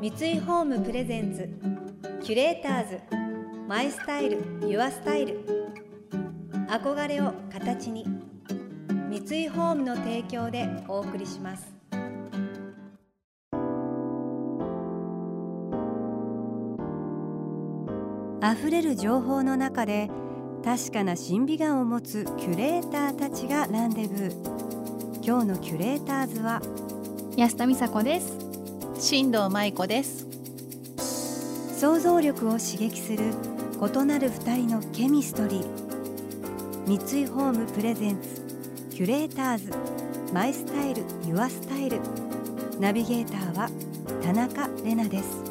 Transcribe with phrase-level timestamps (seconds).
[0.00, 1.46] 三井ホームプレゼンツ
[2.24, 3.00] キュレーターズ
[3.68, 5.44] マイスタイルユアスタイル。
[6.70, 8.06] 憧れを形に
[9.10, 11.70] 三井ホームの提供でお送りします。
[18.42, 20.08] 溢れる情報の中で
[20.64, 25.22] 確かな審美眼を持つキュレーターたちがランデブー。
[25.22, 26.62] 今日のキュレーターズは
[27.36, 28.49] 安田美沙子です。
[29.02, 30.26] 新藤舞子です。
[31.78, 33.32] 想像力を刺激する
[33.80, 36.86] 異なる二人のケミストリー。
[36.86, 38.42] 三井ホームプレゼンツ
[38.90, 39.72] キュレーターズ。
[40.34, 41.98] マイスタイルユアスタイル。
[42.78, 43.70] ナビゲーターは
[44.22, 45.44] 田中れなです。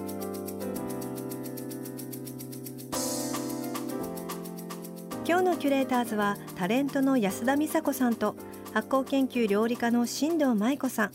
[5.28, 8.36] 今日のキュレーターズはタレントの安田美沙子さんと
[8.76, 11.12] 発酵研究料理家の新藤舞子さん。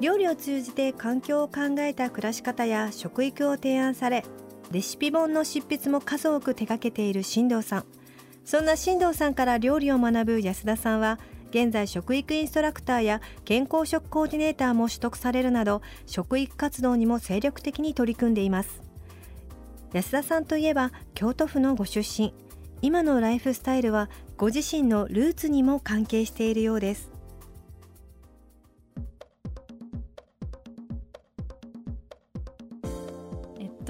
[0.00, 4.24] 料理を通じて環境を考えた暮らし方や食育を提案され
[4.70, 7.84] レシピ本の執筆も数多く手掛けている新藤さん。
[8.44, 11.18] そんな新藤さんから料理を学ぶ安田さんは
[11.50, 18.80] 現在食育インストラクターや健康食コーディネーターも取得されるなど食育活動にも精力的に取り組んでいます。
[19.92, 22.32] 安田さんといえば京都府のご出身。
[22.80, 27.09] 今のライフスタイルはご自身のルーツにも関係しているようです。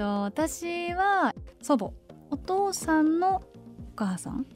[0.01, 1.91] と私は祖母
[2.31, 3.41] お父さんのお
[3.95, 4.47] 母さん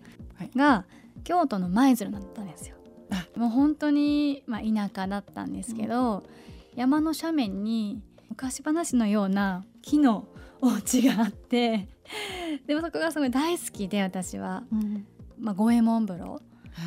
[0.55, 0.85] が
[1.23, 2.75] 京都の舞鶴だったんですよ。
[3.35, 6.23] もう本当に、まあ、田舎だったんですけど、うん、
[6.75, 10.27] 山の斜面に昔話のような木の
[10.61, 11.89] お家があって
[12.65, 15.05] でもそこがすごい大好きで私は、うん、
[15.37, 16.37] まあ、五右衛門風呂、は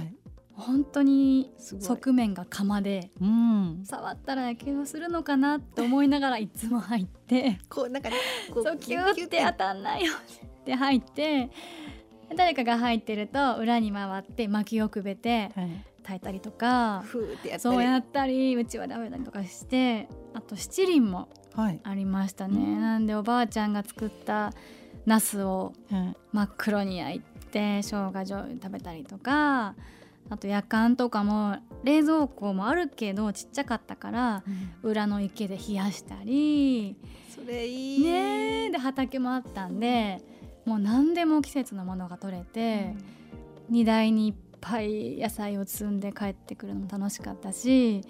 [0.03, 0.15] い、
[0.59, 8.17] 本当に側面が釜で、うん、触ったらやけどするのかなって思いながらいつも入ってこうなんかね
[8.53, 9.45] そうキューって。
[9.47, 11.51] 当たんないよって入って
[12.37, 15.51] 誰かが入ってると裏に回って薪をくべて、
[16.03, 17.05] 炊いたりとか
[17.59, 24.53] そうやったりうちは食べたりとかしてあと七輪もありましたね、はい、なんでおばあちゃんが作った
[25.07, 25.73] ナスを
[26.33, 29.75] 真っ黒に焼いて生姜醤油食べたりとか
[30.31, 34.43] あと夜間とかも冷蔵庫もあるけどちっちゃかったから、
[34.83, 36.97] うん、裏の池で冷やしたり
[37.35, 38.05] それいい。
[38.05, 40.21] ねで畑もあったんで
[40.65, 42.95] もう何でも季節のものが取れて、
[43.69, 48.03] うん、荷台にいっぱい野菜を積んで帰ってくるのも楽しかったし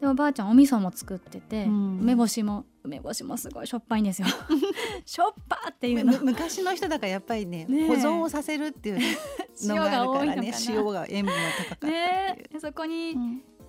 [0.00, 4.28] でおばあちゃんお味噌も作ってて、うん、梅干しも梅干しもすごいしょっぱいんですよ。
[5.04, 6.18] しょっぱっていうの。
[6.22, 8.98] 昔の人だからやっぱりね、ね、保存をさせるっていう
[9.68, 12.44] のがあるからね塩が塩分が高かったね。
[12.60, 13.16] そこに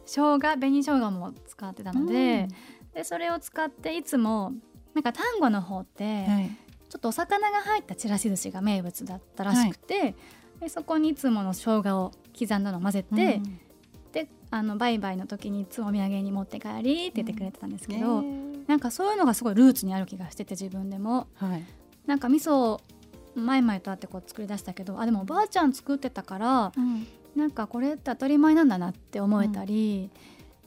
[0.06, 4.54] 生姜紅生姜も使ってたのでうん、でそれを使っていつも
[4.94, 6.52] なんか丹後の方って、はい、
[6.90, 10.16] ちょっとお魚が入ったちらし寿司が名物だったらしくて、はい、
[10.62, 13.60] でそこにいつもの生姜を刻んだのを混ぜて、うん。
[14.12, 21.64] であの売買の時にいつもお土産に持って帰りって言ってくれてたんですけど、うん、なんかそういうのがすごいルーツにある気がしてて自分でも、はい、
[22.06, 22.80] なんか味噌
[23.36, 30.10] 前々とあってこう作り出したけどあでもおばあちゃん作ってたから、うん、なんかこれって当たり前なんだなって思えたり、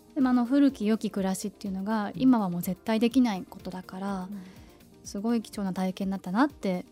[0.09, 4.29] うん、でもあの古き良き暮らしっていうのが今はもう絶対できないことだから、
[5.05, 6.85] すごい貴重な体験になったなって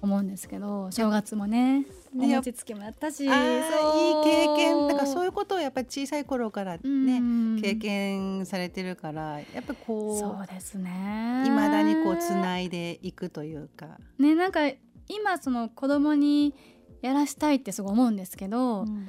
[0.00, 4.86] 思うんですけど正月もねお餅つきもやったし、いい経験。
[4.86, 7.22] だからそういうことをやっぱり小さい頃からね、
[7.62, 11.44] 経験されてるからやっぱこうそうですね。
[11.46, 13.98] いまだにこうつないでいくというか。
[14.18, 14.60] ねなんか
[15.08, 16.54] 今その子供に
[17.02, 19.08] やらしたいってすごい思うんですけど、うん、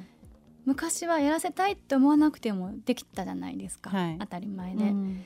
[0.64, 5.24] 昔はやらせたいって思わなくてもできたじゃないですか、はい、当たり前で、うん、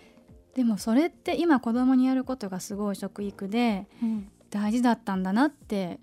[0.54, 3.86] でもそれって今子供にやることがすごい食育で
[4.50, 6.00] 大事だったんだなって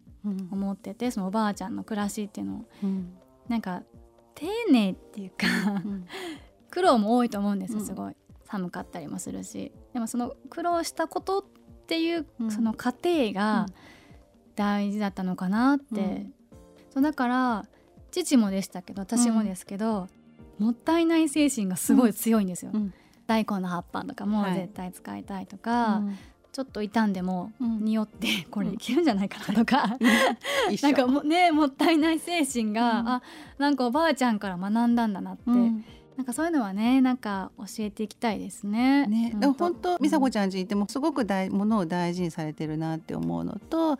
[0.51, 2.55] 思ってて、そのおばあちゃんの暮らしっていうの。
[2.55, 3.13] を、うん、
[3.47, 3.83] なんか
[4.33, 5.45] 丁寧っていうか
[6.71, 8.15] 苦労も多いと思うんですよすごい、
[8.45, 9.71] 寒かったりもするし。
[9.93, 11.43] でもその苦労したことっ
[11.87, 13.67] ていうその過程が
[14.55, 16.25] 大事だったのかなって、
[16.93, 17.65] そうだから
[18.11, 20.07] 父もでしたけど私もですけど、
[20.57, 22.71] もったいない精神がすごい強いんですよ。
[23.27, 26.03] 大根の葉っぱとかも絶対使いたいとか、
[26.55, 33.21] ちょっと傷んでも匂ってこれいけるんじゃないかなとか、うん、なんかもねもったいない精神が、うん、あ
[33.57, 35.83] なんかおばあちゃんから学んだんだなって、うん、
[36.15, 39.05] なんかそういうのはねなんか教えていきたいですね。
[39.07, 39.35] ね。
[39.57, 39.97] 本当。
[39.97, 43.99] 美佐子ちゃんちいてもすごく大ものを大事にされてるなって思うのと、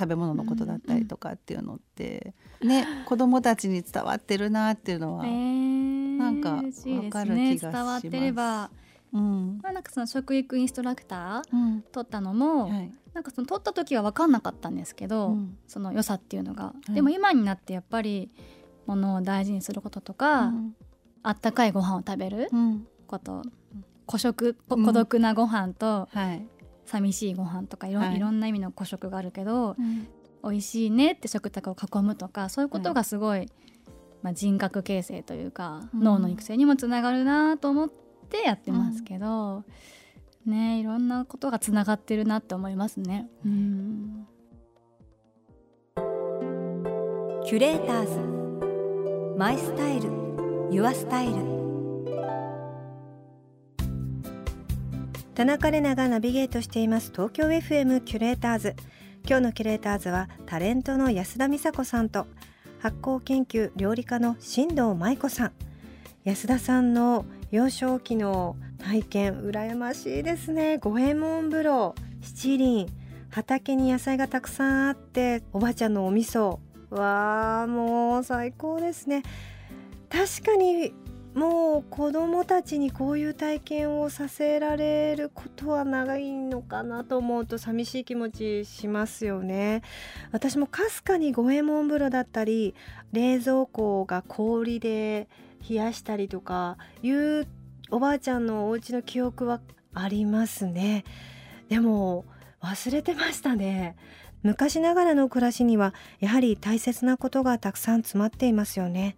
[0.00, 2.32] 食べ物のことだったりとかっていうのって、
[2.62, 7.66] ね子供たちに伝わってるなっていうのは、えー、なんか分かる気がします。
[7.66, 8.70] ね、伝わってれば。
[9.12, 18.30] うん、まあ、なんかその食育インストラクター取ったのも、はい、なんかその取った時は分かんなかったんですけど、うん、その良さっていうのが、はい、でも今になってやっぱり
[18.86, 20.76] ものを大事にすることとか、うん、
[21.24, 22.50] あったかいご飯を食べる
[23.08, 23.42] こと、
[24.06, 26.46] 孤食孤独なご飯と、はい、
[26.90, 30.08] 寂しいご飯とかいろ,、い、ろんな意味の孤食があるけど、うん、
[30.42, 33.46] 美味しいねって食卓を囲むとかそういうことがすごい、
[34.22, 37.90] まあ、人格形成というか、脳の育成にもつながるなと思っ
[38.28, 39.64] てやってますけど、
[40.46, 43.28] ねいろんなことがつながってるなって思いますね。
[43.44, 44.26] うん。
[47.44, 49.36] キュレーターズ。
[49.38, 50.10] マイスタイル。
[50.70, 51.59] ユアスタイル
[55.40, 58.76] 田中れながナビゲートしています東京 FM キュレーターズ。
[59.26, 62.26] 今日のキュレーターズはタレントの安田美沙子さんと
[62.78, 65.52] 発酵研究料理家の新藤舞子さん。
[66.24, 70.76] 安田さんの幼少期の体験羨ましいですね。
[70.76, 72.86] 五右衛門風呂七輪
[73.30, 76.58] 畑に野菜がたくさんあっておばあちゃんのお味噌。
[76.90, 79.22] わあもう最高ですね。
[80.10, 80.92] 確かに
[81.40, 89.80] もう子どもたちにこういう体験をさせられることは長いのかなと思うと寂しい気持ちしますよね。
[90.32, 92.74] 私もかすかに五右衛門風呂だったり
[93.12, 95.30] 冷蔵庫が氷で
[95.66, 97.46] 冷やしたりとかいう
[97.90, 99.62] おばあちゃんのお家の記憶は
[99.94, 101.04] ありますね。
[101.70, 102.26] でも
[102.60, 103.96] 忘れてましたね。
[104.42, 109.16] 昔ながらの暮らしにはやはり大切なことがたくさん詰まっていますよね。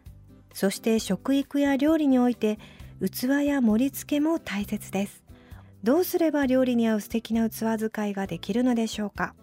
[0.55, 2.59] そして食育や料理において
[3.01, 5.23] 器や盛り付けも大切です。
[5.83, 9.35] どうすれば料理に合う素敵な器使いができるのでしょうか？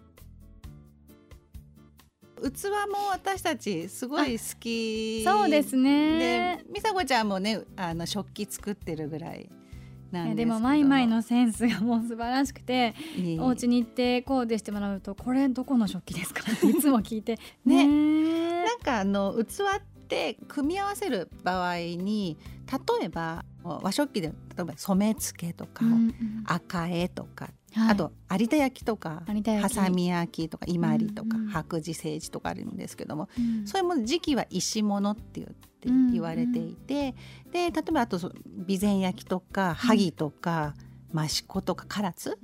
[2.42, 6.58] 器も私たちすごい好きそうですね。
[6.60, 9.50] で美佐子ちゃんもねあの食器作ってるぐらい
[10.12, 12.94] なんでもマイマイのセンスがもう素晴らしくて
[13.40, 16.44] お家に行ってコーデしてもらうとこれどこの食器ですか？
[16.66, 17.38] いつも聞いて。
[17.66, 18.64] ね。
[18.64, 22.38] なんかあの器って組み合わせる場合に
[23.00, 26.14] 例えば和食器で例えば染付とか、うんうん、
[26.46, 38.34] 赤絵とか、はい、あと有田焼とかはさみ焼きとか伊万里とか、うんうん、白磁青磁とかあるんですけども、うん、それも時期は石物って言って言われていて、うんうん、で例えばあと備
[38.82, 40.74] 前焼とか萩とか、
[41.14, 42.38] 益子とか唐津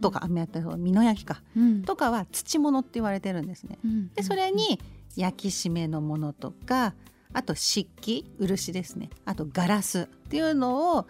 [0.00, 3.78] とか美濃焼か、うん、とかは土物って言われてるんですね。
[4.14, 4.78] でそれに
[5.18, 6.94] 焼き締めのものとか
[7.32, 9.10] あと漆器漆ですね。
[9.24, 11.06] あとガラスっていうのを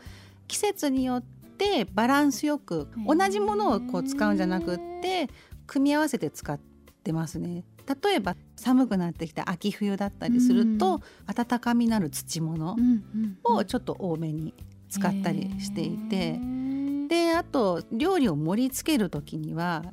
[0.48, 5.28] 季節によってバランスよく同じものをこう使うんじゃなくって
[5.66, 6.58] 組み合わせて使っ
[7.04, 7.64] てますね。
[8.02, 12.76] 例えば寒くなってきた秋冬だったりすると、温かみのある土物
[13.44, 14.54] をちょっと多めに
[14.90, 16.38] 使ったりしていて、
[17.08, 19.84] であと料理を盛り付ける時には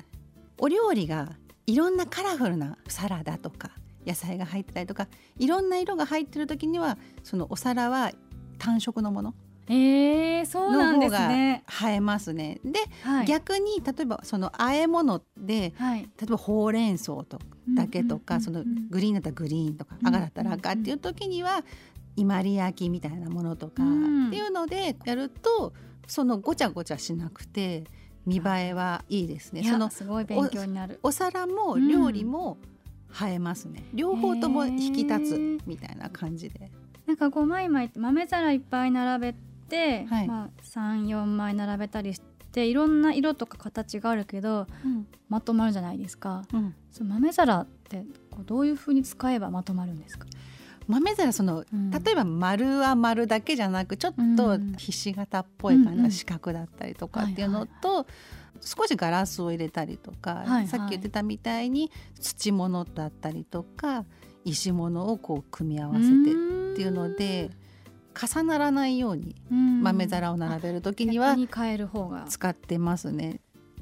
[0.58, 1.34] お料理が
[1.68, 3.72] いろんなカラフルなサラダとか
[4.06, 5.08] 野菜が入ってたりとか
[5.38, 8.12] いろんな色が入ってる時にはそのお皿は
[8.58, 9.34] 単色のもの
[9.68, 11.64] えー、そうなんですね。
[11.84, 12.60] 映えますね。
[12.64, 17.40] で、はい、逆に例えばその和え物で、はい、例えばほうれん草と
[17.76, 21.64] だけとか、そのグリーンだったらグリーンとか、赤だったら赤っていう時には
[22.16, 25.74] 伊万里焼きみたいなものとかっていうのでやると
[26.08, 27.86] そのごちゃごちゃしなくて
[28.26, 29.64] 見栄えはいいですね。
[29.64, 32.75] そのすごい勉強になるお皿も料理も、うん
[33.22, 33.84] 映えますね。
[33.94, 36.72] 両方とも引き立つみたいな感じで。
[37.06, 39.36] なんかこうマイマイって豆皿いっぱい並べ
[39.70, 50.26] て、はい、まあ、34枚並べたりしていろんな色とか形があるけど、うん、まとまるじゃないですか、うん、その豆皿ってこうどういうふうに使えばまとまるんですか？
[50.88, 58.06] 豆皿その、うん、例えば丸は丸だけじゃなくちょっとひし形っぽい感じの四角だったりとかっていうのと、
[58.62, 64.06] 少しガラスを入れたりとか、はいはい、さっき言ってたみたいに土物だったりとか
[64.44, 67.52] 石物をこう組み合わせてっていうので
[68.20, 71.36] 重ならないように豆皿を並べる時には
[72.28, 73.42] 使ってますね。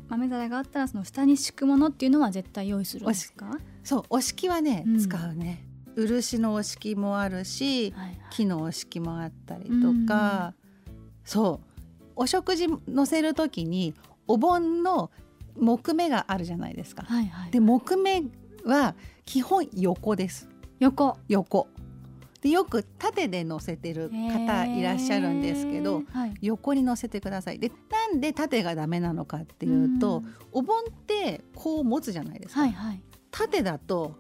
[0.10, 3.58] 豆皿があったらその下に敷くものっていうのは絶対用意するんですか？
[3.84, 5.66] そうお敷はね、うん、使うね。
[5.96, 10.54] 漆のお敷もあるし、はいはい、木のお敷もあったりとか、
[11.24, 11.68] そう。
[12.16, 13.96] お食事乗せる時に
[14.28, 15.12] お盆の
[15.56, 17.04] 木目があるじゃないですか。
[17.04, 18.24] はいはい、で木目
[18.66, 20.50] は基本横です。
[20.80, 21.18] 横。
[21.28, 21.68] 横。
[22.42, 27.60] でよく縦で乗せてる方いらっしゃるんですけど、はい、横に乗せてください。
[27.60, 32.62] でなんで縦がダメなのかっていうと、うお盆ってこう持つじゃないですか。
[32.62, 33.02] はいはい、
[33.32, 34.18] 縦だと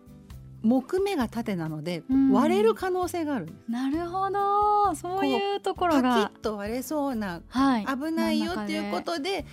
[0.61, 4.95] 木目が縦なので割れる可能性がある、うん、なるほど。
[4.95, 6.01] そういうところが。
[6.01, 9.45] パキッと割れそうな、はい、危ないよっていうことで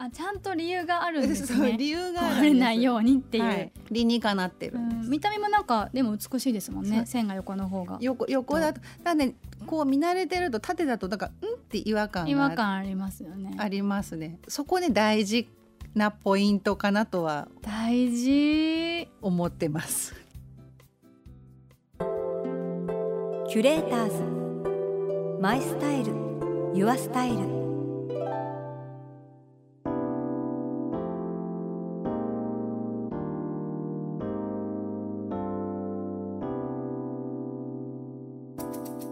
[0.00, 1.74] あちゃんと理由があるんですね。
[1.76, 4.78] 理由があるないようにっていう、はい、理にかなってる
[5.08, 7.04] 見た目もなんかでも美しいですもんね。
[7.04, 7.98] 線が横の方が。
[8.00, 9.34] 横横だとだね
[9.66, 13.54] こう見慣れてると縦だとなんかうんって違和感違和感ありますよね。
[13.58, 14.38] ありますね。
[14.46, 15.48] そこね大事
[15.94, 20.14] なポイントかなとは大事思ってます。
[23.48, 24.22] キュレーターズ
[25.40, 26.12] マイスタイル
[26.74, 27.67] ユアスタイル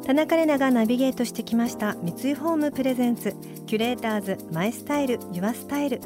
[0.07, 3.35] 田中れながナビゲートしてきました三井ホームプレゼンツ
[3.67, 6.01] キュレーターズマイスタイルユアスタイル。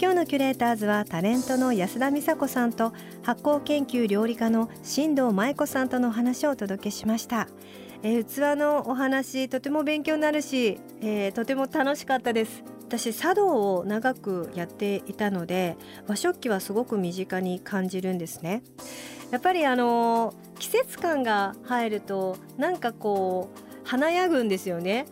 [0.00, 7.48] 今日のキュレーターズはタレントの安田美沙子さんと発酵研究料理家の新藤舞子さんとの話をお届けしました、
[8.02, 12.64] え、器のお話とても勉強になるし、えー、とても楽しかったです。
[12.88, 15.76] 私茶道を長くやっていたので
[16.08, 18.62] 和食器はすごく身近に感じるんですね。
[19.30, 25.06] やっぱりあの季節感が入るとなんかこう華やぐんですよね。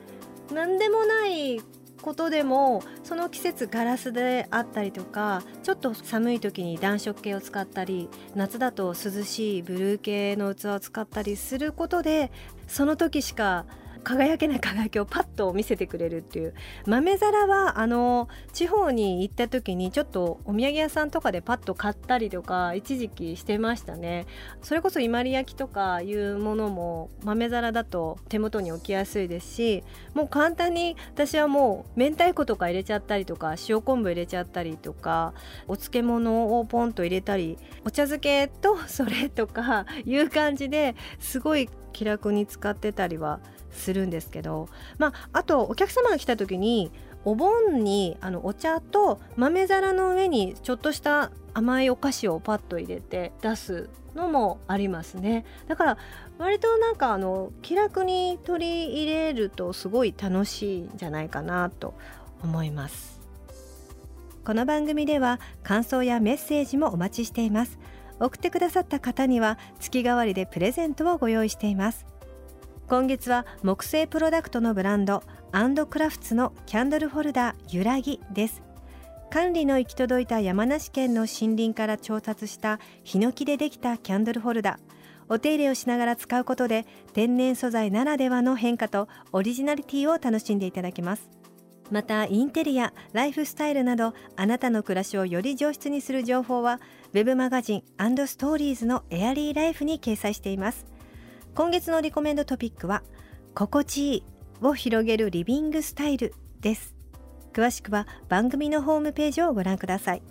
[0.52, 1.60] 何でもない
[2.00, 12.30] ことでもその季節ガラスであったりとかちょっと寒い時に暖色系を使ったり夏だと涼しいブルー系の器を使ったりすることで
[12.66, 13.66] その時しか
[14.02, 16.54] 輝けない輝きをパッと見せてくれるっていう
[16.86, 24.26] 豆皿はあの地方に行った時にちょっとお土産屋さんとかでパッと買ったりとか一時期してましたね。
[24.62, 35.34] それこそ伊万里焼きとかいうものも豆皿だと手元に置きやすいですしもう簡単に私はもう明太子とか入れちゃったりとか塩昆布入れちゃったりとか
[35.66, 43.40] お漬物をポンと入れたりお茶漬けとそれとかいう感じですごい気楽に使ってたりは
[43.71, 44.68] するんですけど、
[44.99, 46.90] まあ、あとお客様が来た時に
[47.25, 55.45] お盆にあのお茶と豆皿の上にちょっとした甘いお菓子をパッと入れて出すのもありますね。
[55.66, 55.99] だから
[56.38, 61.95] 割となんかあの気楽に取り入れるとすごい楽しいんじゃないかなと
[62.42, 63.21] 思います。
[64.45, 67.78] この番組では感想やメッセージもお待ちしています。
[68.20, 72.06] 送ってくださった方には月替わりでプレゼントをご用意しています。
[72.88, 75.22] 今月は木製プロダクトのブランド
[75.52, 78.62] アンドクラフツのキャンドルホルダーゆらぎです。
[79.30, 84.78] 管理の行き届いた山梨県の森林から調達したヒノキでできたキャンドルホルダー。
[85.28, 91.28] お手入れをしながら使うことで天然素材ならではの変化とオリジナリティを楽しんでいただけます。
[91.90, 96.80] またインテリアライフスタイルなどあなたの暮らしをより上質にする情報は
[97.12, 97.83] web マガジン
[98.26, 100.87] ストーリーズのエアリーライフに掲載しています。
[101.54, 103.02] 今月のリコメンドトピックは
[103.54, 104.25] 心地いい
[104.61, 106.95] を広げるリビングスタイルです。
[107.52, 110.23] 詳しくは番組のホームページをご覧ください。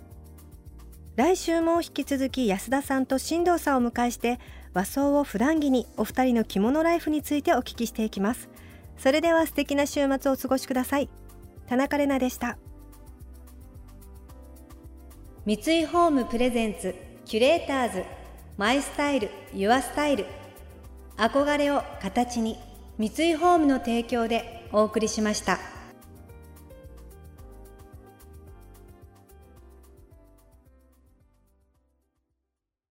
[1.16, 4.38] 来週も引き続き安田さんと新藤さんを迎えして
[4.72, 8.48] 和装を普段着にお二人の着物ライフについてお聞きしていきます。
[8.98, 11.08] それでは素敵な週末をお過ごしください。
[11.68, 12.58] 田中れなでした
[15.44, 16.94] 三井ホームプレゼンツ
[17.24, 18.04] キュレーターズ
[18.56, 20.26] マイスタイルユアスタイル
[21.16, 22.58] 憧れを形に
[22.98, 25.77] 三井ホームの提供でお送りしました。